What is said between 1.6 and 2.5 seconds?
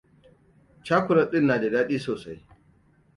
da dadi sosai.